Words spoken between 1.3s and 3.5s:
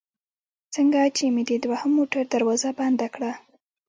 مې د دوهم موټر دروازه بنده کړل.